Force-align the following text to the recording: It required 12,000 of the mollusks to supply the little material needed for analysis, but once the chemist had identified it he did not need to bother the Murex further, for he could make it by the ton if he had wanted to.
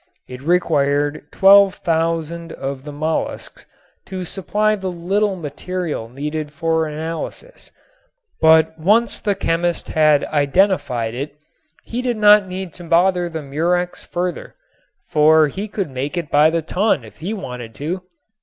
It 0.27 0.41
required 0.41 1.25
12,000 1.31 2.53
of 2.53 2.85
the 2.85 2.91
mollusks 2.91 3.67
to 4.07 4.23
supply 4.25 4.75
the 4.75 4.89
little 4.91 5.35
material 5.35 6.09
needed 6.09 6.51
for 6.51 6.87
analysis, 6.87 7.69
but 8.41 8.75
once 8.79 9.19
the 9.19 9.35
chemist 9.35 9.89
had 9.89 10.23
identified 10.25 11.13
it 11.13 11.35
he 11.83 12.01
did 12.01 12.17
not 12.17 12.47
need 12.47 12.73
to 12.73 12.83
bother 12.83 13.29
the 13.29 13.43
Murex 13.43 14.03
further, 14.03 14.55
for 15.09 15.49
he 15.49 15.67
could 15.67 15.91
make 15.91 16.17
it 16.17 16.31
by 16.31 16.49
the 16.49 16.63
ton 16.63 17.03
if 17.03 17.17
he 17.17 17.29
had 17.29 17.37
wanted 17.39 17.75
to. 17.75 18.01